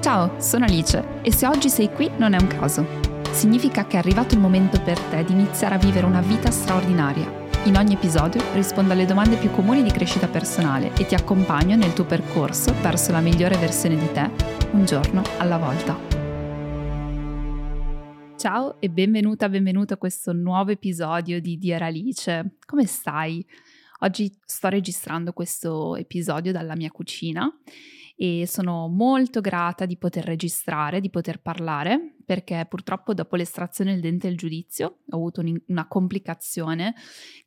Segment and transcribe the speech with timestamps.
[0.00, 2.86] Ciao, sono Alice e se oggi sei qui non è un caso.
[3.32, 7.30] Significa che è arrivato il momento per te di iniziare a vivere una vita straordinaria.
[7.64, 11.92] In ogni episodio rispondo alle domande più comuni di crescita personale e ti accompagno nel
[11.92, 14.30] tuo percorso verso la migliore versione di te,
[14.70, 15.98] un giorno alla volta.
[18.38, 22.56] Ciao e benvenuta, benvenuto a questo nuovo episodio di Dear Alice.
[22.64, 23.44] Come stai?
[23.98, 27.52] Oggi sto registrando questo episodio dalla mia cucina
[28.22, 34.02] e sono molto grata di poter registrare, di poter parlare, perché purtroppo dopo l'estrazione del
[34.02, 36.94] dente e il giudizio ho avuto un, una complicazione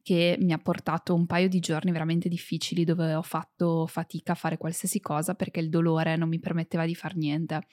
[0.01, 4.35] che mi ha portato un paio di giorni veramente difficili dove ho fatto fatica a
[4.35, 7.67] fare qualsiasi cosa perché il dolore non mi permetteva di fare niente.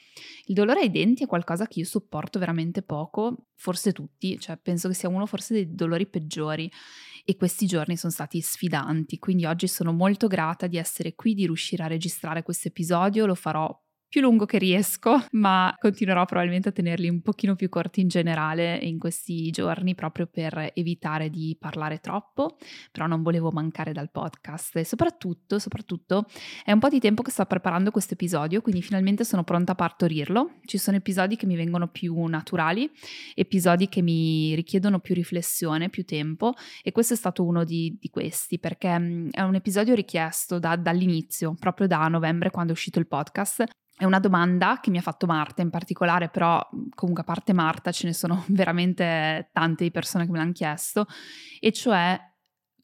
[0.44, 4.88] Il dolore ai denti è qualcosa che io sopporto veramente poco, forse tutti, cioè penso
[4.88, 6.70] che sia uno forse dei dolori peggiori
[7.30, 11.46] e questi giorni sono stati sfidanti, quindi oggi sono molto grata di essere qui, di
[11.46, 13.72] riuscire a registrare questo episodio, lo farò
[14.10, 18.76] più lungo che riesco, ma continuerò probabilmente a tenerli un pochino più corti in generale
[18.82, 22.56] in questi giorni proprio per evitare di parlare troppo,
[22.90, 26.26] però non volevo mancare dal podcast e soprattutto, soprattutto
[26.64, 29.76] è un po' di tempo che sto preparando questo episodio, quindi finalmente sono pronta a
[29.76, 30.54] partorirlo.
[30.64, 32.90] Ci sono episodi che mi vengono più naturali,
[33.36, 38.10] episodi che mi richiedono più riflessione, più tempo e questo è stato uno di, di
[38.10, 42.98] questi perché mm, è un episodio richiesto da, dall'inizio, proprio da novembre quando è uscito
[42.98, 43.64] il podcast
[44.00, 47.92] è una domanda che mi ha fatto Marta in particolare, però comunque a parte Marta
[47.92, 51.06] ce ne sono veramente tante di persone che me l'hanno chiesto,
[51.60, 52.18] e cioè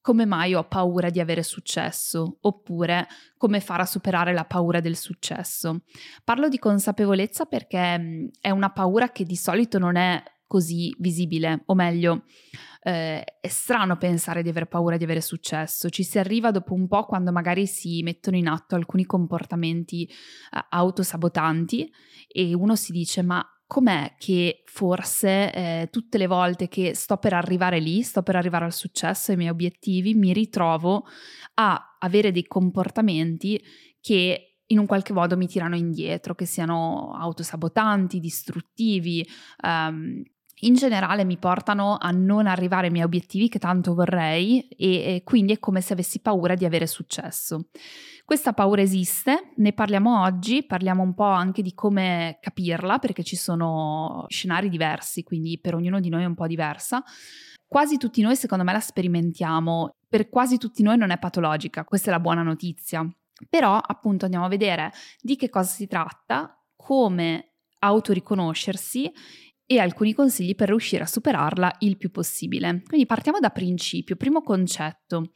[0.02, 4.94] come mai ho paura di avere successo oppure come fare a superare la paura del
[4.94, 5.84] successo.
[6.22, 11.74] Parlo di consapevolezza perché è una paura che di solito non è così visibile, o
[11.74, 12.24] meglio,
[12.82, 16.86] eh, è strano pensare di aver paura di avere successo, ci si arriva dopo un
[16.86, 21.92] po' quando magari si mettono in atto alcuni comportamenti eh, autosabotanti
[22.28, 27.32] e uno si dice ma com'è che forse eh, tutte le volte che sto per
[27.32, 31.04] arrivare lì, sto per arrivare al successo, ai miei obiettivi, mi ritrovo
[31.54, 33.60] a avere dei comportamenti
[34.00, 39.26] che in un qualche modo mi tirano indietro, che siano autosabotanti, distruttivi,
[39.62, 40.22] um,
[40.60, 45.22] in generale mi portano a non arrivare ai miei obiettivi che tanto vorrei e, e,
[45.22, 47.68] quindi è come se avessi paura di avere successo.
[48.24, 53.36] Questa paura esiste, ne parliamo oggi, parliamo un po' anche di come capirla perché ci
[53.36, 57.02] sono scenari diversi, quindi per ognuno di noi è un po' diversa.
[57.66, 62.08] Quasi tutti noi secondo me la sperimentiamo, per quasi tutti noi non è patologica, questa
[62.08, 63.06] è la buona notizia.
[63.50, 64.90] Però appunto andiamo a vedere
[65.20, 69.12] di che cosa si tratta, come autoriconoscersi
[69.66, 72.82] e alcuni consigli per riuscire a superarla il più possibile.
[72.86, 75.32] Quindi partiamo da principio, primo concetto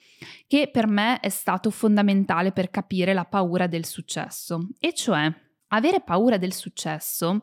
[0.47, 5.33] che per me è stato fondamentale per capire la paura del successo, e cioè
[5.69, 7.43] avere paura del successo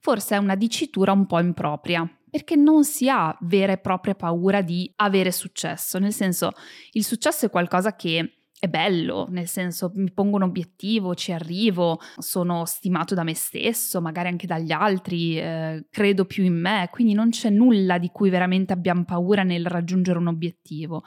[0.00, 4.62] forse è una dicitura un po' impropria, perché non si ha vera e propria paura
[4.62, 6.52] di avere successo, nel senso
[6.92, 12.00] il successo è qualcosa che è bello, nel senso mi pongo un obiettivo, ci arrivo,
[12.18, 17.12] sono stimato da me stesso, magari anche dagli altri, eh, credo più in me, quindi
[17.12, 21.04] non c'è nulla di cui veramente abbiamo paura nel raggiungere un obiettivo.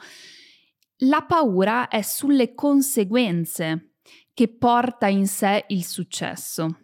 [1.04, 3.96] La paura è sulle conseguenze
[4.32, 6.78] che porta in sé il successo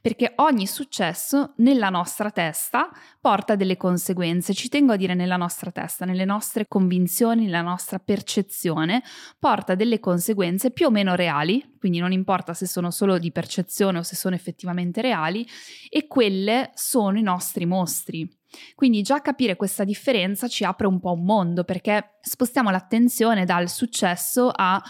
[0.00, 2.88] perché ogni successo nella nostra testa
[3.20, 4.54] porta delle conseguenze.
[4.54, 9.02] Ci tengo a dire nella nostra testa, nelle nostre convinzioni, nella nostra percezione,
[9.38, 13.98] porta delle conseguenze più o meno reali, quindi non importa se sono solo di percezione
[13.98, 15.46] o se sono effettivamente reali,
[15.88, 18.28] e quelle sono i nostri mostri.
[18.74, 23.68] Quindi già capire questa differenza ci apre un po' un mondo perché spostiamo l'attenzione dal
[23.68, 24.82] successo a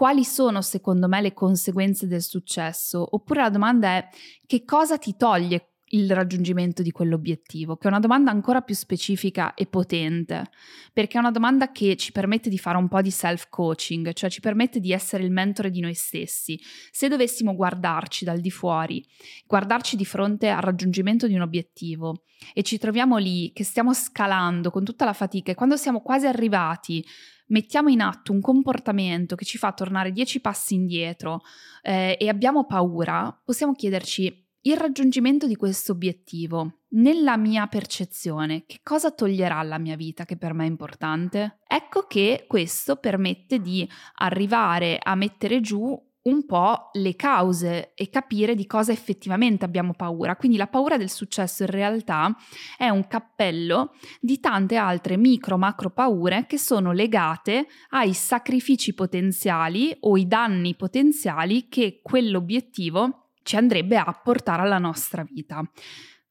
[0.00, 3.06] quali sono secondo me le conseguenze del successo?
[3.10, 4.08] Oppure la domanda è
[4.46, 9.54] che cosa ti toglie il raggiungimento di quell'obiettivo, che è una domanda ancora più specifica
[9.54, 10.50] e potente,
[10.92, 14.40] perché è una domanda che ci permette di fare un po' di self-coaching, cioè ci
[14.40, 16.60] permette di essere il mentore di noi stessi.
[16.90, 19.04] Se dovessimo guardarci dal di fuori,
[19.46, 22.22] guardarci di fronte al raggiungimento di un obiettivo
[22.54, 26.26] e ci troviamo lì che stiamo scalando con tutta la fatica e quando siamo quasi
[26.26, 27.04] arrivati
[27.48, 31.40] mettiamo in atto un comportamento che ci fa tornare dieci passi indietro
[31.82, 38.80] eh, e abbiamo paura, possiamo chiederci il raggiungimento di questo obiettivo, nella mia percezione, che
[38.82, 41.60] cosa toglierà alla mia vita che per me è importante?
[41.66, 48.54] Ecco che questo permette di arrivare a mettere giù un po' le cause e capire
[48.54, 50.36] di cosa effettivamente abbiamo paura.
[50.36, 52.36] Quindi la paura del successo in realtà
[52.76, 59.96] è un cappello di tante altre micro macro paure che sono legate ai sacrifici potenziali
[60.00, 65.62] o i danni potenziali che quell'obiettivo ci andrebbe a portare alla nostra vita.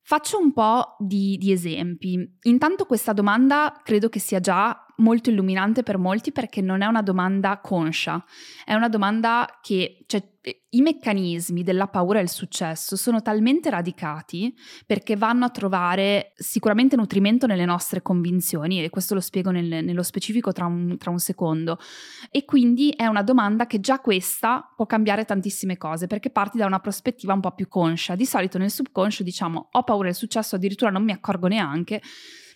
[0.01, 2.37] Faccio un po' di, di, esempi.
[2.43, 7.01] Intanto questa domanda credo che sia già molto illuminante per molti perché non è una
[7.01, 8.23] domanda conscia,
[8.63, 10.23] è una domanda che, cioè,
[10.69, 14.55] i meccanismi della paura e del successo sono talmente radicati
[14.85, 20.03] perché vanno a trovare sicuramente nutrimento nelle nostre convinzioni e questo lo spiego nel, nello
[20.03, 21.77] specifico tra un, tra un secondo
[22.31, 26.65] e quindi è una domanda che già questa può cambiare tantissime cose perché parti da
[26.65, 28.15] una prospettiva un po' più conscia.
[28.15, 32.01] Di solito nel subconscio diciamo ho paura del successo, addirittura non mi accorgo neanche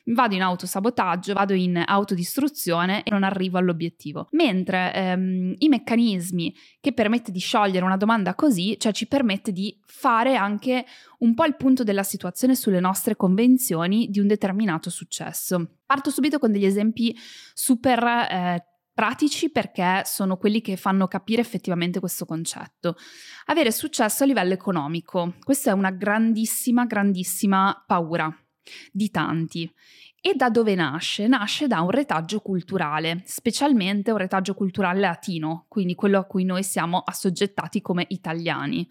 [0.05, 4.27] vado in autosabotaggio, vado in autodistruzione e non arrivo all'obiettivo.
[4.31, 9.79] Mentre ehm, i meccanismi che permette di sciogliere una domanda così, cioè ci permette di
[9.85, 10.85] fare anche
[11.19, 15.77] un po' il punto della situazione sulle nostre convenzioni di un determinato successo.
[15.85, 17.15] Parto subito con degli esempi
[17.53, 22.95] super eh, pratici perché sono quelli che fanno capire effettivamente questo concetto.
[23.45, 28.35] Avere successo a livello economico, questa è una grandissima, grandissima paura
[28.91, 29.71] di tanti.
[30.21, 31.27] E da dove nasce?
[31.27, 36.63] Nasce da un retaggio culturale, specialmente un retaggio culturale latino, quindi quello a cui noi
[36.63, 38.87] siamo assoggettati come italiani.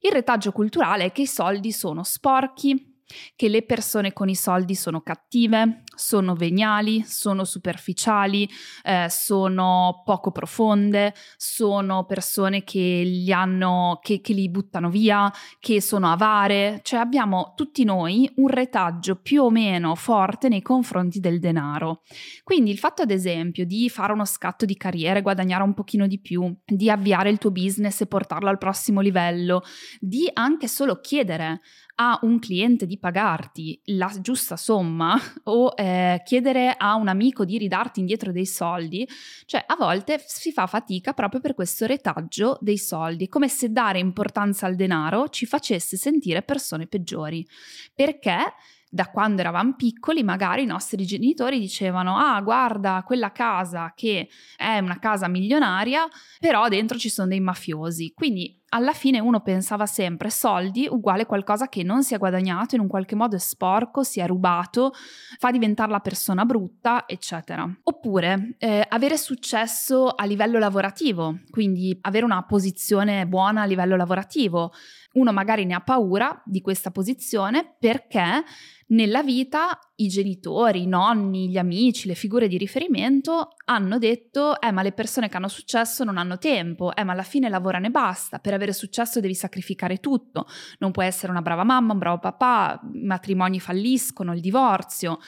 [0.00, 2.95] Il retaggio culturale è che i soldi sono sporchi,
[3.34, 8.48] che le persone con i soldi sono cattive, sono veniali, sono superficiali,
[8.82, 15.80] eh, sono poco profonde, sono persone che li, hanno, che, che li buttano via, che
[15.80, 21.40] sono avare, cioè abbiamo tutti noi un retaggio più o meno forte nei confronti del
[21.40, 22.02] denaro.
[22.42, 26.20] Quindi il fatto ad esempio di fare uno scatto di carriera, guadagnare un pochino di
[26.20, 29.62] più, di avviare il tuo business e portarlo al prossimo livello,
[30.00, 31.60] di anche solo chiedere
[31.96, 37.58] a un cliente di pagarti la giusta somma o eh, chiedere a un amico di
[37.58, 39.08] ridarti indietro dei soldi,
[39.44, 43.98] cioè a volte si fa fatica proprio per questo retaggio dei soldi, come se dare
[43.98, 47.46] importanza al denaro ci facesse sentire persone peggiori.
[47.94, 48.54] Perché?
[48.88, 54.78] Da quando eravamo piccoli, magari i nostri genitori dicevano: Ah, guarda, quella casa che è
[54.78, 56.06] una casa milionaria,
[56.38, 58.12] però dentro ci sono dei mafiosi.
[58.14, 62.80] Quindi alla fine uno pensava sempre soldi uguale qualcosa che non si è guadagnato, in
[62.80, 64.92] un qualche modo è sporco, si è rubato,
[65.38, 67.68] fa diventare la persona brutta, eccetera.
[67.84, 74.72] Oppure eh, avere successo a livello lavorativo, quindi avere una posizione buona a livello lavorativo.
[75.16, 78.44] Uno magari ne ha paura di questa posizione perché
[78.88, 84.70] nella vita i genitori, i nonni, gli amici, le figure di riferimento hanno detto eh
[84.72, 87.90] ma le persone che hanno successo non hanno tempo, eh ma alla fine lavorano e
[87.90, 90.46] basta, per avere successo devi sacrificare tutto,
[90.78, 95.18] non puoi essere una brava mamma, un bravo papà, i matrimoni falliscono, il divorzio.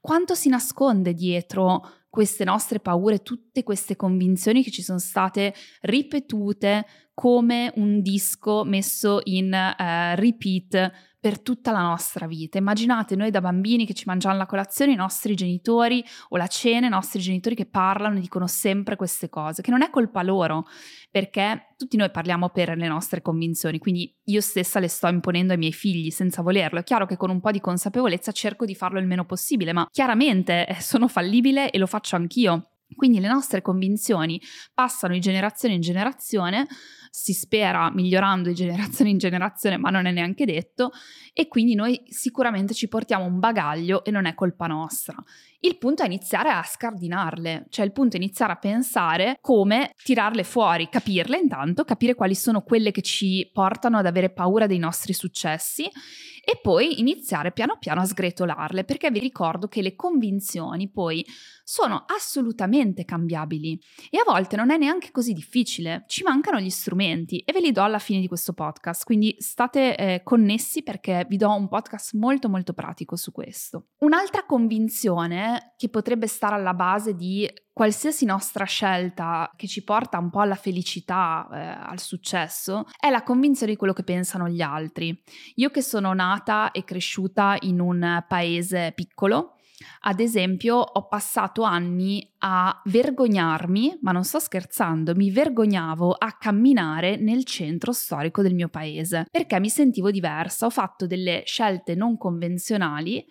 [0.00, 1.80] Quanto si nasconde dietro
[2.10, 9.20] queste nostre paure, tutte queste convinzioni che ci sono state ripetute come un disco messo
[9.24, 12.58] in uh, repeat per tutta la nostra vita.
[12.58, 16.88] Immaginate noi da bambini che ci mangiamo la colazione, i nostri genitori o la cena,
[16.88, 20.66] i nostri genitori che parlano e dicono sempre queste cose, che non è colpa loro,
[21.12, 25.60] perché tutti noi parliamo per le nostre convinzioni, quindi io stessa le sto imponendo ai
[25.60, 26.80] miei figli senza volerlo.
[26.80, 29.86] È chiaro che con un po' di consapevolezza cerco di farlo il meno possibile, ma
[29.92, 32.66] chiaramente eh, sono fallibile e lo faccio anch'io.
[32.96, 34.40] Quindi le nostre convinzioni
[34.74, 36.66] passano di generazione in generazione
[37.14, 40.92] si spera migliorando di generazione in generazione, ma non è neanche detto,
[41.34, 45.22] e quindi noi sicuramente ci portiamo un bagaglio e non è colpa nostra.
[45.60, 50.42] Il punto è iniziare a scardinarle, cioè il punto è iniziare a pensare come tirarle
[50.42, 55.12] fuori, capirle intanto, capire quali sono quelle che ci portano ad avere paura dei nostri
[55.12, 61.24] successi e poi iniziare piano piano a sgretolarle, perché vi ricordo che le convinzioni poi
[61.62, 63.78] sono assolutamente cambiabili
[64.10, 67.72] e a volte non è neanche così difficile, ci mancano gli strumenti e ve li
[67.72, 72.14] do alla fine di questo podcast, quindi state eh, connessi perché vi do un podcast
[72.14, 73.88] molto molto pratico su questo.
[73.98, 80.30] Un'altra convinzione che potrebbe stare alla base di qualsiasi nostra scelta che ci porta un
[80.30, 85.18] po' alla felicità, eh, al successo, è la convinzione di quello che pensano gli altri.
[85.56, 89.56] Io che sono nata e cresciuta in un paese piccolo,
[90.00, 97.16] ad esempio, ho passato anni a vergognarmi, ma non sto scherzando, mi vergognavo a camminare
[97.16, 102.16] nel centro storico del mio paese perché mi sentivo diversa, ho fatto delle scelte non
[102.16, 103.24] convenzionali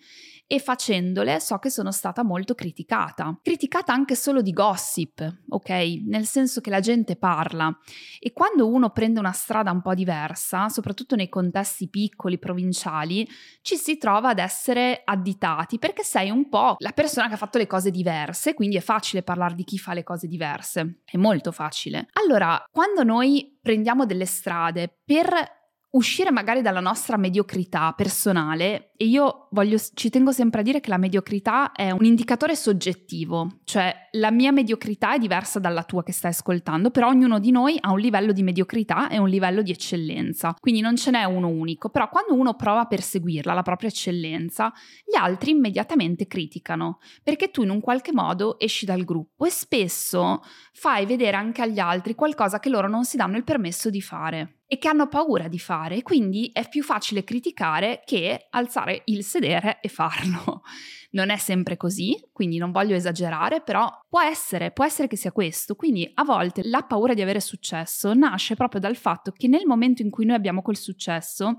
[0.46, 3.38] e facendole so che sono stata molto criticata.
[3.42, 5.70] Criticata anche solo di gossip, ok?
[6.04, 7.74] Nel senso che la gente parla
[8.18, 13.26] e quando uno prende una strada un po' diversa, soprattutto nei contesti piccoli, provinciali,
[13.62, 17.56] ci si trova ad essere additati perché sei un po' la persona che ha fatto
[17.56, 21.52] le cose diverse, quindi è facile parlare di chi fa le cose diverse, è molto
[21.52, 22.08] facile.
[22.12, 25.61] Allora, quando noi prendiamo delle strade per
[25.92, 30.88] uscire magari dalla nostra mediocrità personale e io voglio, ci tengo sempre a dire che
[30.88, 36.12] la mediocrità è un indicatore soggettivo, cioè la mia mediocrità è diversa dalla tua che
[36.12, 39.70] stai ascoltando, però ognuno di noi ha un livello di mediocrità e un livello di
[39.70, 43.88] eccellenza, quindi non ce n'è uno unico, però quando uno prova a perseguirla, la propria
[43.88, 44.72] eccellenza,
[45.04, 50.42] gli altri immediatamente criticano, perché tu in un qualche modo esci dal gruppo e spesso
[50.72, 54.58] fai vedere anche agli altri qualcosa che loro non si danno il permesso di fare
[54.72, 59.80] e che hanno paura di fare, quindi è più facile criticare che alzare il sedere
[59.82, 60.62] e farlo.
[61.12, 65.30] Non è sempre così, quindi non voglio esagerare, però può essere, può essere che sia
[65.30, 65.74] questo.
[65.74, 70.00] Quindi a volte la paura di avere successo nasce proprio dal fatto che nel momento
[70.00, 71.58] in cui noi abbiamo quel successo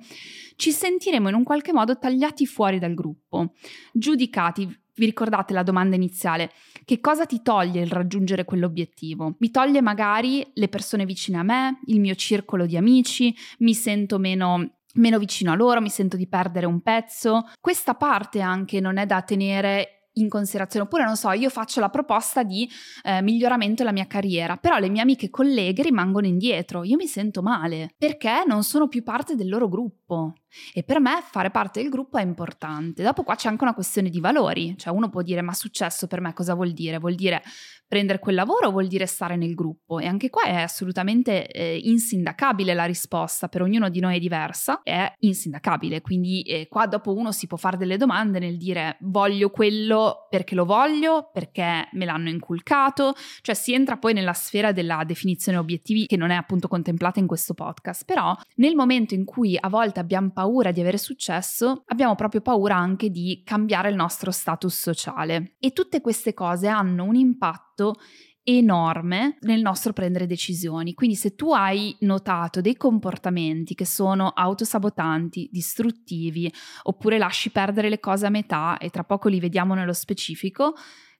[0.55, 3.53] ci sentiremo in un qualche modo tagliati fuori dal gruppo,
[3.91, 6.52] giudicati, vi ricordate la domanda iniziale?
[6.86, 9.36] Che cosa ti toglie il raggiungere quell'obiettivo?
[9.40, 14.18] Mi toglie magari le persone vicine a me, il mio circolo di amici, mi sento
[14.18, 17.50] meno meno vicino a loro, mi sento di perdere un pezzo.
[17.60, 20.86] Questa parte anche non è da tenere in considerazione.
[20.86, 22.70] Oppure, non so, io faccio la proposta di
[23.04, 26.84] eh, miglioramento della mia carriera, però le mie amiche colleghe rimangono indietro.
[26.84, 30.34] Io mi sento male perché non sono più parte del loro gruppo.
[30.74, 33.04] E per me fare parte del gruppo è importante.
[33.04, 36.22] Dopo qua c'è anche una questione di valori, cioè uno può dire ma successo per
[36.22, 37.00] me cosa vuol dire?
[37.00, 37.42] Vuol dire
[37.88, 40.00] prendere quel lavoro o vuol dire stare nel gruppo?
[40.00, 44.82] E anche qua è assolutamente eh, insindacabile la risposta, per ognuno di noi è diversa,
[44.84, 49.50] è insindacabile, quindi eh, qua dopo uno si può fare delle domande nel dire voglio
[49.50, 55.04] quello perché lo voglio, perché me l'hanno inculcato, cioè si entra poi nella sfera della
[55.06, 59.58] definizione obiettivi che non è appunto contemplata in questo podcast, però nel momento in cui
[59.60, 63.96] a volte abbiamo paura paura di avere successo, abbiamo proprio paura anche di cambiare il
[63.96, 65.56] nostro status sociale.
[65.58, 67.96] E tutte queste cose hanno un impatto
[68.44, 70.94] enorme nel nostro prendere decisioni.
[70.96, 76.52] Quindi se tu hai notato dei comportamenti che sono autosabotanti, distruttivi,
[76.84, 80.74] oppure lasci perdere le cose a metà e tra poco li vediamo nello specifico,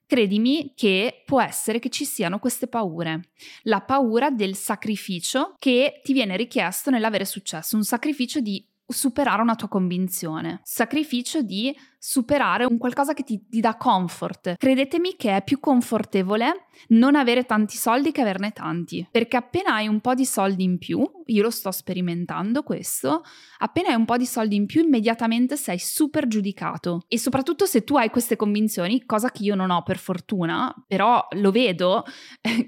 [0.06, 3.30] credimi che può essere che ci siano queste paure.
[3.62, 9.54] La paura del sacrificio che ti viene richiesto nell'avere successo, un sacrificio di superare una
[9.54, 11.74] tua convinzione, sacrificio di
[12.06, 14.56] superare un qualcosa che ti, ti, dà comfort.
[14.58, 19.88] Credetemi che è più confortevole non avere tanti soldi che averne tanti, perché appena hai
[19.88, 23.22] un po' di soldi in più, io lo sto sperimentando questo,
[23.58, 27.84] appena hai un po' di soldi in più immediatamente sei super giudicato e soprattutto se
[27.84, 32.04] tu hai queste convinzioni, cosa che io non ho per fortuna, però lo vedo,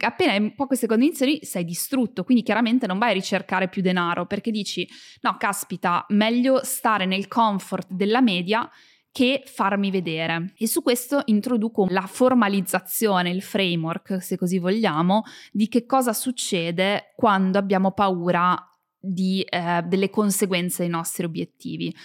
[0.00, 3.82] appena hai un po' queste convinzioni sei distrutto, quindi chiaramente non vai a ricercare più
[3.82, 4.88] denaro perché dici
[5.20, 8.66] no, caspita, meglio stare nel comfort della media
[9.16, 10.52] che farmi vedere.
[10.58, 17.14] E su questo introduco la formalizzazione, il framework, se così vogliamo, di che cosa succede
[17.16, 18.54] quando abbiamo paura
[19.00, 21.96] di, eh, delle conseguenze dei nostri obiettivi.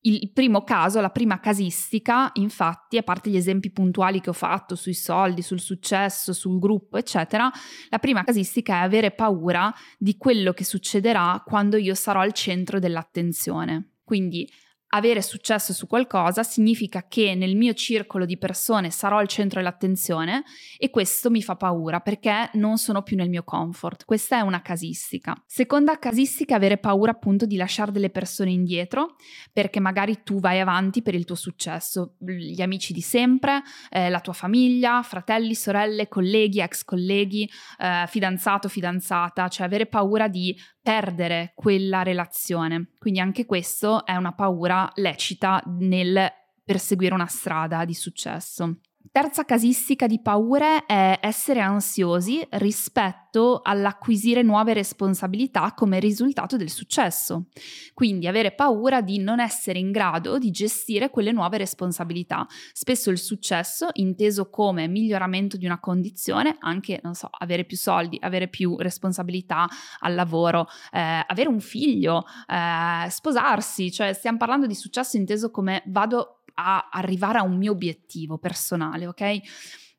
[0.00, 4.74] Il primo caso, la prima casistica, infatti, a parte gli esempi puntuali che ho fatto
[4.74, 7.48] sui soldi, sul successo, sul gruppo, eccetera,
[7.90, 12.80] la prima casistica è avere paura di quello che succederà quando io sarò al centro
[12.80, 13.98] dell'attenzione.
[14.02, 14.48] Quindi
[14.96, 20.44] avere successo su qualcosa significa che nel mio circolo di persone sarò al centro dell'attenzione
[20.76, 24.04] e questo mi fa paura perché non sono più nel mio comfort.
[24.04, 25.34] Questa è una casistica.
[25.46, 29.16] Seconda casistica, avere paura appunto di lasciare delle persone indietro
[29.52, 34.20] perché magari tu vai avanti per il tuo successo, gli amici di sempre, eh, la
[34.20, 37.48] tua famiglia, fratelli, sorelle, colleghi, ex colleghi,
[37.78, 42.90] eh, fidanzato, fidanzata, cioè avere paura di perdere quella relazione.
[42.96, 46.30] Quindi anche questo è una paura lecita nel
[46.62, 48.78] perseguire una strada di successo.
[49.12, 57.46] Terza casistica di paure è essere ansiosi rispetto all'acquisire nuove responsabilità come risultato del successo.
[57.94, 62.46] Quindi avere paura di non essere in grado di gestire quelle nuove responsabilità.
[62.72, 68.18] Spesso il successo, inteso come miglioramento di una condizione, anche, non so, avere più soldi,
[68.20, 69.68] avere più responsabilità
[70.00, 75.82] al lavoro, eh, avere un figlio, eh, sposarsi, cioè stiamo parlando di successo inteso come
[75.86, 79.40] vado a arrivare a un mio obiettivo personale, ok?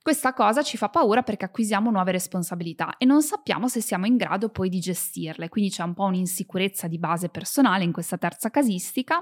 [0.07, 4.15] Questa cosa ci fa paura perché acquisiamo nuove responsabilità e non sappiamo se siamo in
[4.15, 8.49] grado poi di gestirle, quindi c'è un po' un'insicurezza di base personale in questa terza
[8.49, 9.19] casistica.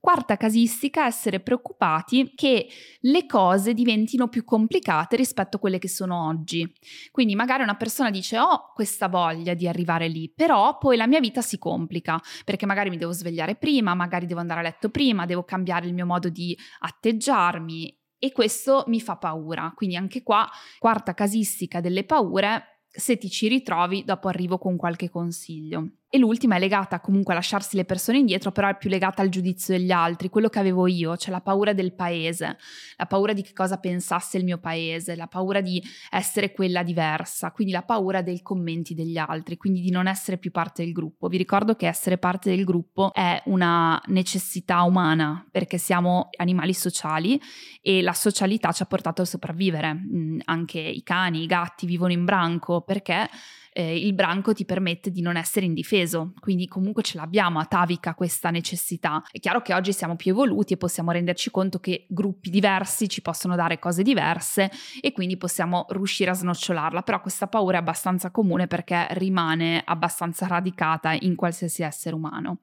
[0.00, 2.66] Quarta casistica, essere preoccupati che
[3.00, 6.66] le cose diventino più complicate rispetto a quelle che sono oggi.
[7.10, 11.20] Quindi magari una persona dice ho questa voglia di arrivare lì, però poi la mia
[11.20, 15.26] vita si complica perché magari mi devo svegliare prima, magari devo andare a letto prima,
[15.26, 19.72] devo cambiare il mio modo di atteggiarmi e questo mi fa paura.
[19.74, 25.10] Quindi anche qua, quarta casistica delle paure, se ti ci ritrovi, dopo arrivo con qualche
[25.10, 25.90] consiglio.
[26.08, 29.28] E l'ultima è legata comunque a lasciarsi le persone indietro, però è più legata al
[29.28, 32.58] giudizio degli altri, quello che avevo io, cioè la paura del paese,
[32.96, 37.50] la paura di che cosa pensasse il mio paese, la paura di essere quella diversa,
[37.50, 41.26] quindi la paura dei commenti degli altri, quindi di non essere più parte del gruppo.
[41.26, 47.40] Vi ricordo che essere parte del gruppo è una necessità umana perché siamo animali sociali
[47.82, 49.92] e la socialità ci ha portato a sopravvivere.
[49.92, 53.28] Mm, anche i cani, i gatti vivono in branco perché
[53.76, 58.48] eh, il branco ti permette di non essere indifeso, quindi comunque ce l'abbiamo, atavica questa
[58.48, 59.22] necessità.
[59.30, 63.20] È chiaro che oggi siamo più evoluti e possiamo renderci conto che gruppi diversi ci
[63.20, 64.70] possono dare cose diverse
[65.02, 70.46] e quindi possiamo riuscire a snocciolarla, però questa paura è abbastanza comune perché rimane abbastanza
[70.46, 72.60] radicata in qualsiasi essere umano.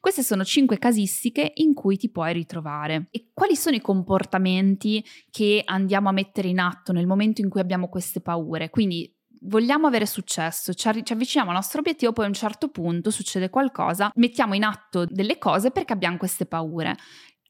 [0.00, 3.08] Queste sono cinque casistiche in cui ti puoi ritrovare.
[3.10, 7.60] E quali sono i comportamenti che andiamo a mettere in atto nel momento in cui
[7.60, 8.70] abbiamo queste paure?
[8.70, 9.13] Quindi
[9.44, 13.50] vogliamo avere successo, ci, ci, avviciniamo al nostro obiettivo, poi a un certo punto succede
[13.50, 16.96] qualcosa, mettiamo in atto delle cose perché abbiamo queste paure.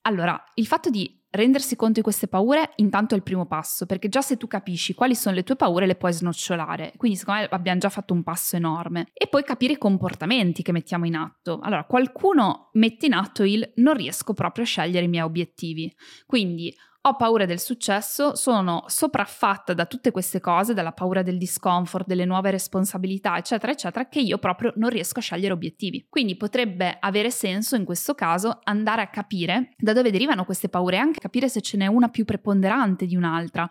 [0.03, 4.09] Allora, il fatto di rendersi conto di queste paure intanto è il primo passo, perché
[4.09, 6.93] già se tu capisci quali sono le tue paure le puoi snocciolare.
[6.97, 9.09] Quindi secondo me abbiamo già fatto un passo enorme.
[9.13, 11.59] E poi capire i comportamenti che mettiamo in atto.
[11.63, 15.93] Allora, qualcuno mette in atto il non riesco proprio a scegliere i miei obiettivi.
[16.27, 16.75] Quindi
[17.07, 22.25] ho paura del successo, sono sopraffatta da tutte queste cose, dalla paura del discomfort, delle
[22.25, 26.07] nuove responsabilità, eccetera, eccetera, che io proprio non riesco a scegliere obiettivi.
[26.09, 30.97] Quindi potrebbe avere senso in questo caso andare a capire da dove derivano queste paure
[30.97, 33.69] anche capire se ce n'è una più preponderante di un'altra,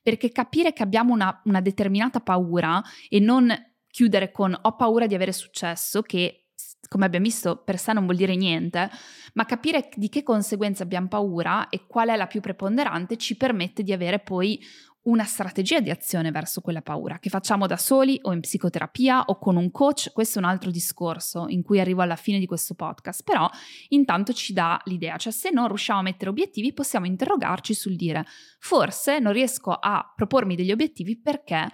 [0.00, 3.52] perché capire che abbiamo una, una determinata paura e non
[3.88, 6.45] chiudere con ho paura di avere successo, che
[6.88, 8.90] come abbiamo visto, per sé non vuol dire niente,
[9.34, 13.82] ma capire di che conseguenze abbiamo paura e qual è la più preponderante ci permette
[13.82, 14.60] di avere poi
[15.06, 19.38] una strategia di azione verso quella paura, che facciamo da soli o in psicoterapia o
[19.38, 22.74] con un coach, questo è un altro discorso in cui arrivo alla fine di questo
[22.74, 23.48] podcast, però
[23.90, 28.24] intanto ci dà l'idea, cioè se non riusciamo a mettere obiettivi possiamo interrogarci sul dire
[28.58, 31.68] forse non riesco a propormi degli obiettivi perché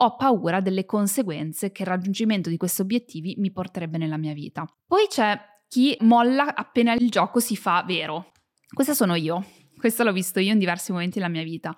[0.00, 4.64] ho paura delle conseguenze che il raggiungimento di questi obiettivi mi porterebbe nella mia vita.
[4.86, 8.32] Poi c'è chi molla appena il gioco si fa vero.
[8.72, 9.44] Questa sono io,
[9.76, 11.74] questo l'ho visto io in diversi momenti della mia vita.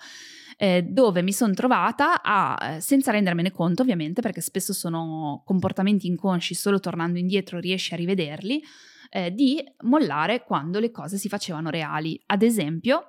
[0.62, 6.06] Eh, dove mi sono trovata a, eh, senza rendermene conto ovviamente, perché spesso sono comportamenti
[6.06, 8.62] inconsci, solo tornando indietro riesci a rivederli,
[9.08, 12.20] eh, di mollare quando le cose si facevano reali.
[12.26, 13.08] Ad esempio,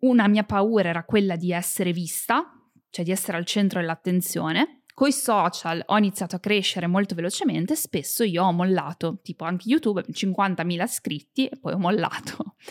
[0.00, 2.61] una mia paura era quella di essere vista,
[2.92, 4.82] cioè di essere al centro dell'attenzione.
[4.94, 9.68] Con i social ho iniziato a crescere molto velocemente, spesso io ho mollato, tipo anche
[9.68, 12.54] YouTube, 50.000 iscritti e poi ho mollato.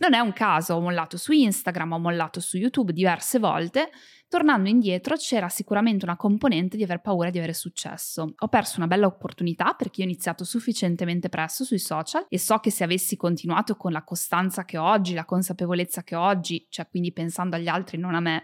[0.00, 3.90] Non è un caso, ho mollato su Instagram, ho mollato su YouTube diverse volte.
[4.28, 8.32] Tornando indietro c'era sicuramente una componente di aver paura di avere successo.
[8.34, 12.70] Ho perso una bella opportunità perché ho iniziato sufficientemente presto sui social e so che
[12.70, 16.88] se avessi continuato con la costanza che ho oggi, la consapevolezza che ho oggi, cioè
[16.88, 18.42] quindi pensando agli altri, non a me,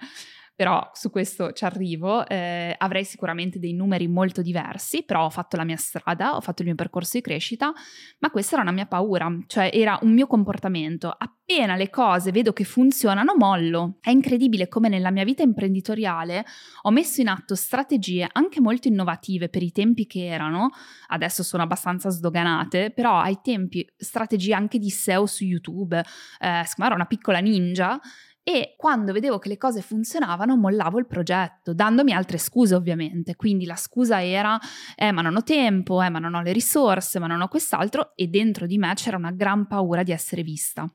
[0.56, 5.58] però su questo ci arrivo, eh, avrei sicuramente dei numeri molto diversi, però ho fatto
[5.58, 7.72] la mia strada, ho fatto il mio percorso di crescita,
[8.20, 11.14] ma questa era una mia paura, cioè era un mio comportamento.
[11.16, 13.98] Appena le cose vedo che funzionano, mollo.
[14.00, 16.44] È incredibile come nella mia vita imprenditoriale
[16.82, 20.70] ho messo in atto strategie anche molto innovative per i tempi che erano,
[21.08, 26.94] adesso sono abbastanza sdoganate, però ai tempi strategie anche di SEO su YouTube, eh, era
[26.94, 28.00] una piccola ninja,
[28.48, 33.34] e quando vedevo che le cose funzionavano mollavo il progetto, dandomi altre scuse ovviamente.
[33.34, 34.56] Quindi la scusa era,
[34.94, 38.12] eh ma non ho tempo, eh ma non ho le risorse, ma non ho quest'altro
[38.14, 40.88] e dentro di me c'era una gran paura di essere vista.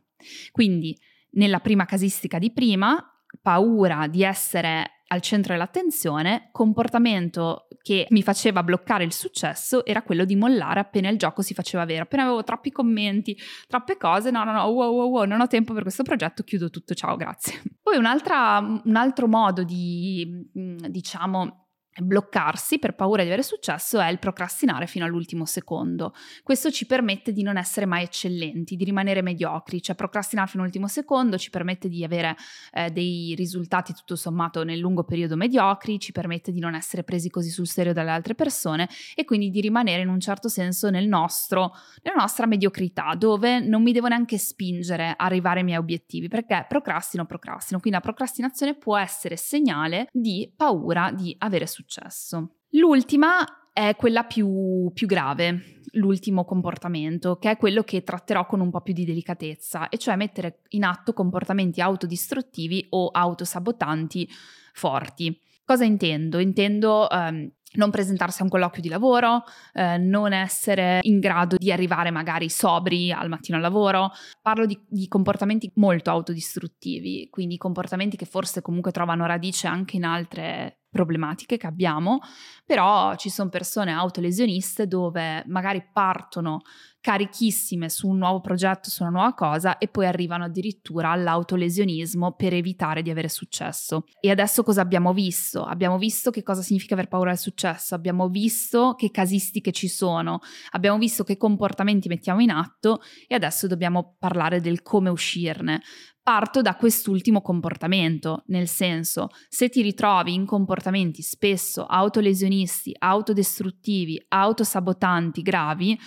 [0.53, 0.97] Quindi
[1.31, 3.05] nella prima casistica di prima,
[3.41, 10.23] paura di essere al centro dell'attenzione, comportamento che mi faceva bloccare il successo era quello
[10.23, 12.03] di mollare appena il gioco si faceva vero.
[12.03, 15.73] Appena avevo troppi commenti, troppe cose, no, no, no, wow, wow, wow, non ho tempo
[15.73, 17.61] per questo progetto, chiudo tutto, ciao, grazie.
[17.81, 21.60] Poi un altro modo di, diciamo,
[21.99, 26.13] bloccarsi per paura di avere successo è il procrastinare fino all'ultimo secondo.
[26.41, 30.87] Questo ci permette di non essere mai eccellenti, di rimanere mediocri, cioè procrastinare fino all'ultimo
[30.87, 32.37] secondo ci permette di avere
[32.71, 37.29] eh, dei risultati tutto sommato nel lungo periodo mediocri, ci permette di non essere presi
[37.29, 41.07] così sul serio dalle altre persone e quindi di rimanere in un certo senso nel
[41.07, 41.73] nostro,
[42.03, 46.65] nella nostra mediocrità, dove non mi devo neanche spingere a arrivare ai miei obiettivi, perché
[46.69, 47.79] procrastino, procrastino.
[47.79, 52.57] Quindi la procrastinazione può essere segnale di paura di avere successo successo.
[52.71, 58.69] L'ultima è quella più, più grave, l'ultimo comportamento, che è quello che tratterò con un
[58.69, 64.27] po' più di delicatezza, e cioè mettere in atto comportamenti autodistruttivi o autosabotanti
[64.73, 65.37] forti.
[65.63, 66.39] Cosa intendo?
[66.39, 71.71] Intendo um, non presentarsi a un colloquio di lavoro, eh, non essere in grado di
[71.71, 74.11] arrivare magari sobri al mattino al lavoro.
[74.41, 80.03] Parlo di, di, comportamenti molto autodistruttivi, quindi comportamenti che forse comunque trovano radice anche in
[80.03, 82.19] altre problematiche che abbiamo,
[82.65, 86.61] però ci sono persone autolesioniste dove magari partono
[86.99, 92.53] carichissime su un nuovo progetto, su una nuova cosa e poi arrivano addirittura all'autolesionismo per
[92.53, 94.03] evitare di avere successo.
[94.19, 95.63] E adesso cosa abbiamo visto?
[95.63, 100.41] Abbiamo visto che cosa significa aver paura del successo, abbiamo visto che casistiche ci sono,
[100.71, 105.81] abbiamo visto che comportamenti mettiamo in atto e adesso dobbiamo parlare del come uscirne
[106.23, 115.41] parto da quest'ultimo comportamento, nel senso, se ti ritrovi in comportamenti spesso autolesionisti, autodistruttivi, autosabotanti
[115.41, 115.99] gravi,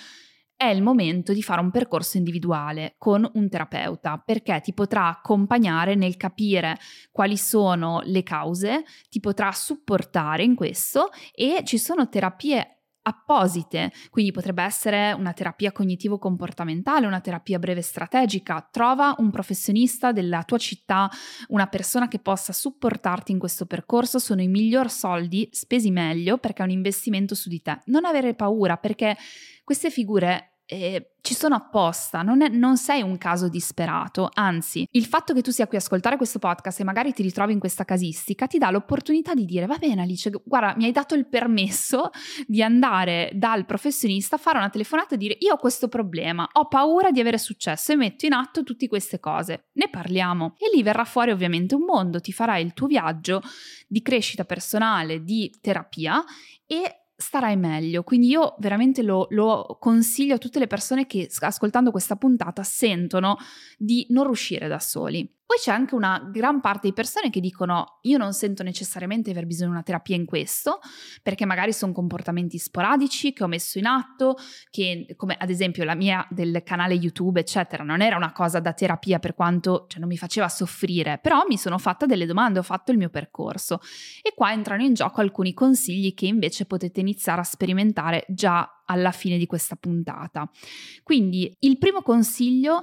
[0.56, 5.96] è il momento di fare un percorso individuale con un terapeuta perché ti potrà accompagnare
[5.96, 6.78] nel capire
[7.10, 14.32] quali sono le cause, ti potrà supportare in questo e ci sono terapie apposite, quindi
[14.32, 18.66] potrebbe essere una terapia cognitivo-comportamentale, una terapia breve strategica.
[18.70, 21.10] Trova un professionista della tua città,
[21.48, 26.62] una persona che possa supportarti in questo percorso, sono i miglior soldi spesi meglio perché
[26.62, 27.80] è un investimento su di te.
[27.86, 29.16] Non avere paura perché
[29.64, 35.04] queste figure eh, ci sono apposta, non, è, non, sei un caso disperato, anzi, il
[35.04, 37.84] fatto che tu sia qui a ascoltare questo podcast e magari ti ritrovi in questa
[37.84, 42.10] casistica ti dà l'opportunità di dire, va bene Alice, guarda, mi hai dato il permesso
[42.46, 46.66] di andare dal professionista a fare una telefonata e dire, io ho questo problema, ho
[46.66, 50.54] paura di avere successo e metto in atto tutte queste cose, ne parliamo.
[50.58, 53.40] E lì verrà fuori ovviamente un mondo, ti farai il tuo viaggio
[53.86, 56.22] di crescita personale, di terapia
[56.66, 58.02] e starai meglio.
[58.02, 63.36] Quindi io veramente lo, lo, consiglio a tutte le persone che ascoltando questa puntata sentono
[63.78, 65.28] di non riuscire da soli.
[65.46, 69.46] Poi c'è anche una gran parte di persone che dicono io non sento necessariamente aver
[69.46, 70.80] bisogno di una terapia in questo,
[71.22, 74.36] perché magari sono comportamenti sporadici che ho messo in atto,
[74.70, 78.72] che come ad esempio la mia del canale YouTube, eccetera, non era una cosa da
[78.72, 82.62] terapia per quanto cioè, non mi faceva soffrire, però mi sono fatta delle domande, ho
[82.62, 83.80] fatto il mio percorso.
[84.22, 89.12] E qua entrano in gioco alcuni consigli che invece potete iniziare a sperimentare già alla
[89.12, 90.48] fine di questa puntata.
[91.02, 92.82] Quindi il primo consiglio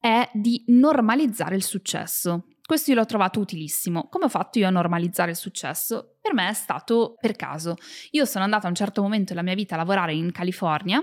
[0.00, 2.46] è di normalizzare il successo.
[2.64, 4.08] Questo io l'ho trovato utilissimo.
[4.08, 6.16] Come ho fatto io a normalizzare il successo?
[6.20, 7.76] Per me è stato per caso.
[8.10, 11.02] Io sono andata a un certo momento della mia vita a lavorare in California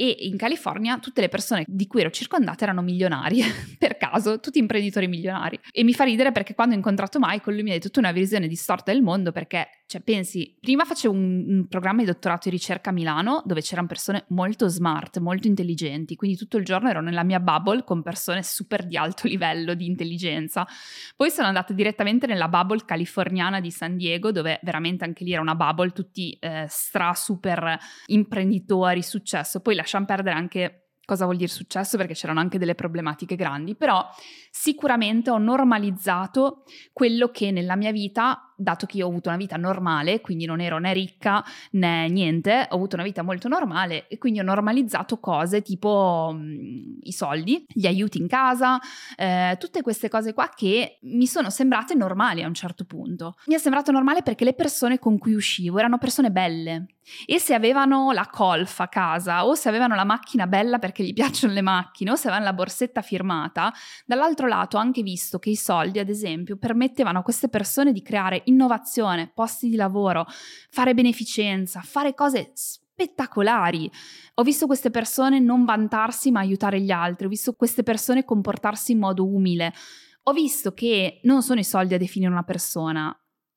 [0.00, 3.44] e in California tutte le persone di cui ero circondata erano milionarie,
[3.78, 5.58] per caso, tutti imprenditori milionari.
[5.72, 8.04] E mi fa ridere perché quando ho incontrato Michael lui mi ha detto tu hai
[8.04, 12.48] una visione distorta del mondo perché, cioè pensi, prima facevo un, un programma di dottorato
[12.48, 16.88] di ricerca a Milano dove c'erano persone molto smart, molto intelligenti, quindi tutto il giorno
[16.88, 20.64] ero nella mia bubble con persone super di alto livello di intelligenza.
[21.16, 25.40] Poi sono andata direttamente nella bubble californiana di San Diego dove veramente anche lì era
[25.40, 29.60] una bubble, tutti eh, stra super imprenditori, successo.
[29.60, 33.74] Poi la lasciamo perdere anche cosa vuol dire successo perché c'erano anche delle problematiche grandi,
[33.74, 34.06] però
[34.50, 39.56] sicuramente ho normalizzato quello che nella mia vita dato che io ho avuto una vita
[39.56, 44.18] normale, quindi non ero né ricca né niente, ho avuto una vita molto normale e
[44.18, 48.80] quindi ho normalizzato cose tipo mh, mm, i soldi, gli aiuti in casa,
[49.16, 53.36] eh, tutte queste cose qua che mi sono sembrate normali a un certo punto.
[53.46, 56.86] Mi è sembrato normale perché le persone con cui uscivo erano persone belle
[57.26, 61.12] e se avevano la colfa a casa o se avevano la macchina bella perché gli
[61.14, 63.72] piacciono le macchine o se avevano la borsetta firmata,
[64.04, 68.02] dall'altro lato ho anche visto che i soldi, ad esempio, permettevano a queste persone di
[68.02, 70.26] creare innovazione, posti di lavoro,
[70.70, 73.90] fare beneficenza, fare cose spettacolari.
[74.34, 78.92] Ho visto queste persone non vantarsi ma aiutare gli altri, ho visto queste persone comportarsi
[78.92, 79.72] in modo umile.
[80.24, 83.16] Ho visto che non sono i soldi a definire una persona,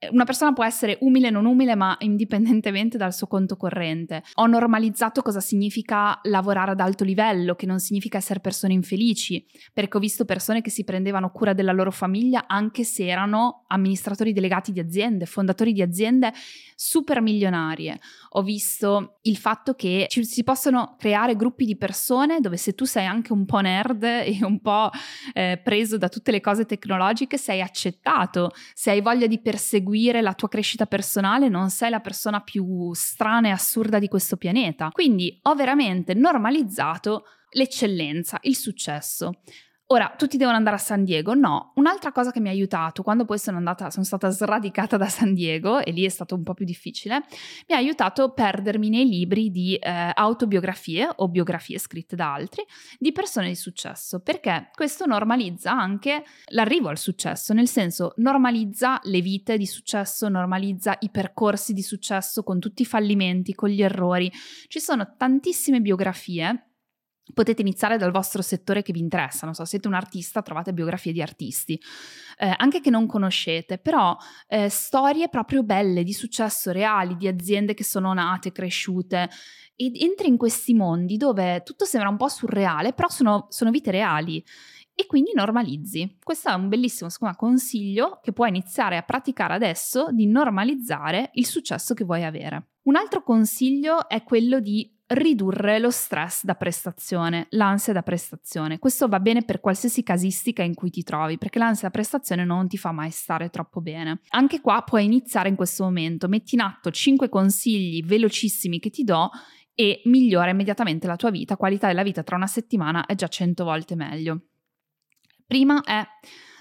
[0.10, 4.24] una persona può essere umile o non umile, ma indipendentemente dal suo conto corrente.
[4.36, 9.98] Ho normalizzato cosa significa lavorare ad alto livello, che non significa essere persone infelici, perché
[9.98, 14.72] ho visto persone che si prendevano cura della loro famiglia anche se erano amministratori delegati
[14.72, 16.34] di aziende, fondatori di aziende
[16.76, 18.00] super milionarie.
[18.30, 22.86] Ho visto il fatto che ci si possono creare gruppi di persone dove se tu
[22.86, 24.90] sei anche un po' nerd e un po'
[25.34, 30.22] eh, preso da tutte le cose tecnologiche, sei accettato, se hai voglia di perseguire seguire
[30.22, 34.88] la tua crescita personale, non sei la persona più strana e assurda di questo pianeta.
[34.90, 39.42] Quindi ho veramente normalizzato l'eccellenza, il successo.
[39.92, 41.34] Ora, tutti devono andare a San Diego?
[41.34, 41.74] No.
[41.76, 45.34] Un'altra cosa che mi ha aiutato quando poi sono andata, sono stata sradicata da San
[45.34, 47.26] Diego, e lì è stato un po' più difficile,
[47.68, 52.64] mi ha aiutato perdermi nei libri di eh, autobiografie o biografie scritte da altri
[52.98, 59.20] di persone di successo, perché questo normalizza anche l'arrivo al successo, nel senso normalizza le
[59.20, 64.32] vite di successo, normalizza i percorsi di successo con tutti i fallimenti, con gli errori.
[64.70, 66.68] Ci sono tantissime biografie
[67.34, 71.14] Potete iniziare dal vostro settore che vi interessa, non so, siete un artista, trovate biografie
[71.14, 71.80] di artisti,
[72.38, 77.74] eh, anche che non conoscete, però eh, storie proprio belle, di successo reali, di aziende
[77.74, 79.30] che sono nate, cresciute,
[79.76, 83.92] ed entri in questi mondi dove tutto sembra un po' surreale, però sono, sono vite
[83.92, 84.44] reali
[84.94, 86.18] e quindi normalizzi.
[86.24, 91.46] Questo è un bellissimo me, consiglio che puoi iniziare a praticare adesso di normalizzare il
[91.46, 92.74] successo che vuoi avere.
[92.84, 98.80] Un altro consiglio è quello di ridurre lo stress da prestazione, l'ansia da prestazione.
[98.80, 102.68] Questo va bene per qualsiasi casistica in cui ti trovi, perché l'ansia da prestazione non
[102.68, 104.22] ti fa mai stare troppo bene.
[104.30, 109.04] Anche qua puoi iniziare in questo momento, metti in atto 5 consigli velocissimi che ti
[109.04, 109.30] do
[109.74, 113.64] e migliora immediatamente la tua vita, qualità della vita tra una settimana è già 100
[113.64, 114.48] volte meglio.
[115.46, 116.06] Prima è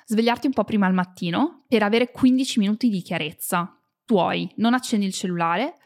[0.07, 5.07] svegliarti un po' prima al mattino per avere 15 minuti di chiarezza tuoi, non accendi
[5.07, 5.77] il cellulare,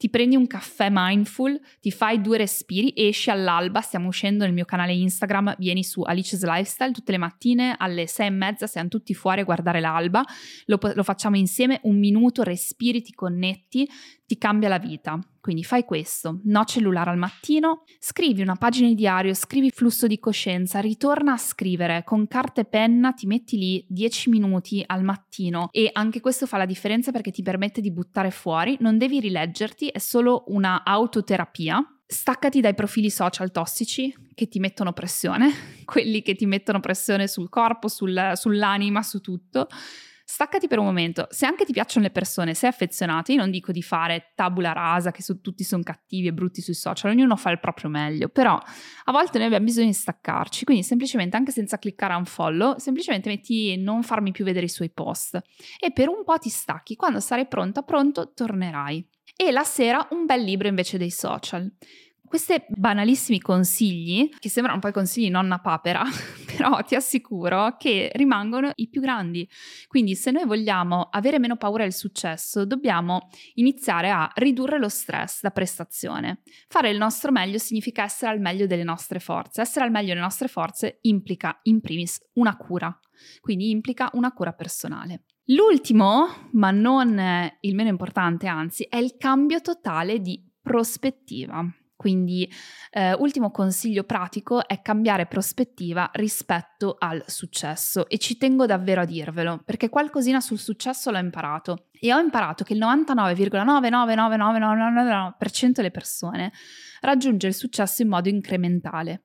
[0.00, 4.64] ti prendi un caffè mindful, ti fai due respiri, esci all'alba, stiamo uscendo nel mio
[4.64, 9.12] canale Instagram, vieni su Alice's Lifestyle tutte le mattine alle sei e mezza, siamo tutti
[9.12, 10.24] fuori a guardare l'alba,
[10.64, 13.86] lo, lo facciamo insieme, un minuto, respiri, ti connetti,
[14.24, 15.20] ti cambia la vita.
[15.40, 20.18] Quindi fai questo, no cellulare al mattino, scrivi una pagina di diario, scrivi flusso di
[20.18, 25.68] coscienza, ritorna a scrivere con carta e penna, ti metti lì 10 minuti al mattino
[25.70, 29.88] e anche questo fa la differenza perché ti permette di buttare fuori, non devi rileggerti,
[29.88, 31.82] è solo una autoterapia.
[32.04, 35.50] Staccati dai profili social tossici che ti mettono pressione,
[35.86, 39.68] quelli che ti mettono pressione sul corpo, sul, sull'anima, su tutto
[40.32, 41.26] staccati per un momento.
[41.30, 45.10] Se anche ti piacciono le persone, sei affezionato, io non dico di fare tabula rasa,
[45.10, 48.54] che su, tutti sono cattivi e brutti sui social, ognuno fa il proprio meglio, però
[48.54, 53.28] a volte noi abbiamo bisogno di staccarci, quindi semplicemente anche senza cliccare un follow, semplicemente
[53.28, 55.40] metti non farmi più vedere i suoi post
[55.78, 59.04] e per un po' ti stacchi, quando sarai pronta, pronto, tornerai.
[59.36, 61.68] E la sera un bel libro invece dei social.
[62.30, 66.04] Questi banalissimi consigli, che sembrano poi consigli nonna papera,
[66.46, 69.50] però ti assicuro che rimangono i più grandi.
[69.88, 75.40] Quindi se noi vogliamo avere meno paura del successo, dobbiamo iniziare a ridurre lo stress
[75.40, 76.42] da prestazione.
[76.68, 79.62] Fare il nostro meglio significa essere al meglio delle nostre forze.
[79.62, 82.96] Essere al meglio delle nostre forze implica in primis una cura,
[83.40, 85.24] quindi implica una cura personale.
[85.46, 87.20] L'ultimo, ma non
[87.58, 91.66] il meno importante, anzi, è il cambio totale di prospettiva.
[92.00, 92.50] Quindi,
[92.92, 99.04] eh, ultimo consiglio pratico è cambiare prospettiva rispetto al successo e ci tengo davvero a
[99.04, 106.52] dirvelo perché qualcosina sul successo l'ho imparato e ho imparato che il 99,99999% delle persone
[107.00, 109.24] raggiunge il successo in modo incrementale.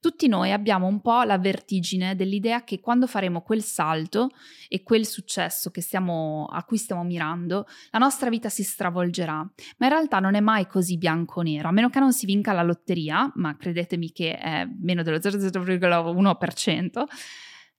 [0.00, 4.30] Tutti noi abbiamo un po' la vertigine dell'idea che quando faremo quel salto
[4.68, 9.34] e quel successo stiamo, a cui stiamo mirando, la nostra vita si stravolgerà.
[9.34, 12.62] Ma in realtà non è mai così bianco-nero, a meno che non si vinca la
[12.62, 17.04] lotteria, ma credetemi che è meno dello 0,1%.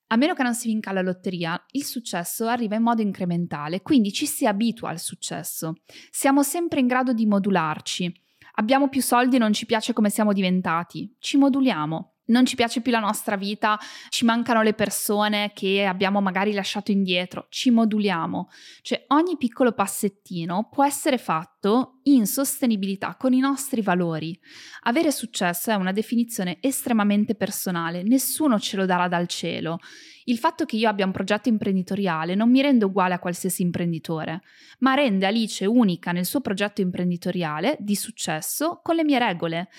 [0.07, 4.11] A meno che non si vinca la lotteria, il successo arriva in modo incrementale, quindi
[4.11, 5.77] ci si abitua al successo.
[6.11, 8.13] Siamo sempre in grado di modularci.
[8.57, 11.13] Abbiamo più soldi e non ci piace come siamo diventati.
[11.19, 16.21] Ci moduliamo non ci piace più la nostra vita, ci mancano le persone che abbiamo
[16.21, 18.49] magari lasciato indietro, ci moduliamo.
[18.81, 21.17] Cioè ogni piccolo passettino può essere
[21.65, 24.39] fatto in sostenibilità con i nostri valori.
[24.83, 29.79] Avere successo è una definizione estremamente personale, nessuno ce lo darà dal cielo.
[30.25, 34.41] Il fatto che io abbia un progetto imprenditoriale non mi rende uguale a qualsiasi imprenditore,
[34.79, 39.69] ma rende Alice unica nel suo progetto imprenditoriale di successo con le mie regole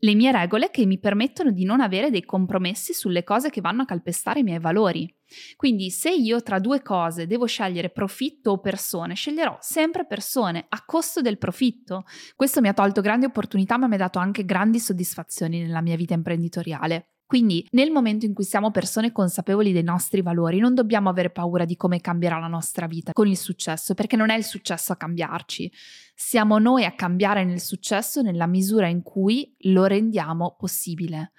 [0.00, 3.82] le mie regole che mi permettono di non avere dei compromessi sulle cose che vanno
[3.82, 5.15] a calpestare i miei valori.
[5.56, 10.84] Quindi se io tra due cose devo scegliere profitto o persone, sceglierò sempre persone a
[10.84, 12.04] costo del profitto.
[12.34, 15.96] Questo mi ha tolto grandi opportunità ma mi ha dato anche grandi soddisfazioni nella mia
[15.96, 17.10] vita imprenditoriale.
[17.26, 21.64] Quindi nel momento in cui siamo persone consapevoli dei nostri valori, non dobbiamo avere paura
[21.64, 24.96] di come cambierà la nostra vita con il successo, perché non è il successo a
[24.96, 25.70] cambiarci.
[26.14, 31.32] Siamo noi a cambiare nel successo nella misura in cui lo rendiamo possibile.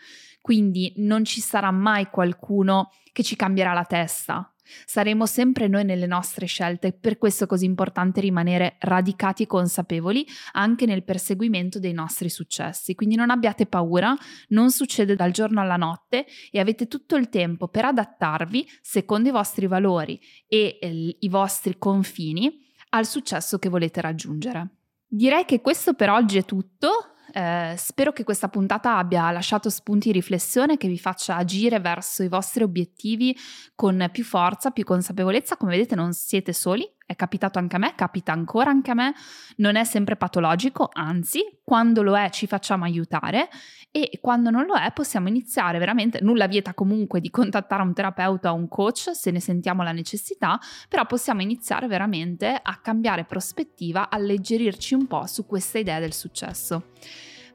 [0.48, 4.50] Quindi non ci sarà mai qualcuno che ci cambierà la testa.
[4.86, 10.26] Saremo sempre noi nelle nostre scelte, per questo è così importante rimanere radicati e consapevoli
[10.54, 12.96] anche nel perseguimento dei nostri successi.
[12.96, 14.16] Quindi non abbiate paura,
[14.48, 19.34] non succede dal giorno alla notte e avete tutto il tempo per adattarvi secondo i
[19.34, 22.58] vostri valori e eh, i vostri confini
[22.92, 24.76] al successo che volete raggiungere.
[25.06, 27.17] Direi che questo per oggi è tutto.
[27.38, 32.24] Eh, spero che questa puntata abbia lasciato spunti di riflessione che vi faccia agire verso
[32.24, 33.38] i vostri obiettivi
[33.76, 35.56] con più forza, più consapevolezza.
[35.56, 39.14] Come vedete non siete soli, è capitato anche a me, capita ancora anche a me,
[39.58, 43.48] non è sempre patologico, anzi, quando lo è ci facciamo aiutare
[43.92, 48.52] e quando non lo è possiamo iniziare veramente, nulla vieta comunque di contattare un terapeuta
[48.52, 54.10] o un coach se ne sentiamo la necessità, però possiamo iniziare veramente a cambiare prospettiva,
[54.10, 56.90] alleggerirci un po' su questa idea del successo.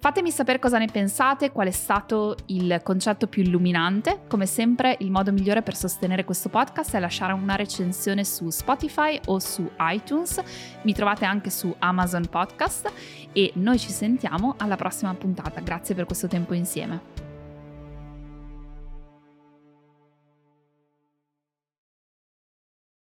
[0.03, 4.23] Fatemi sapere cosa ne pensate, qual è stato il concetto più illuminante.
[4.27, 9.21] Come sempre, il modo migliore per sostenere questo podcast è lasciare una recensione su Spotify
[9.27, 10.43] o su iTunes.
[10.83, 12.93] Mi trovate anche su Amazon Podcast
[13.31, 15.61] e noi ci sentiamo alla prossima puntata.
[15.61, 17.12] Grazie per questo tempo insieme.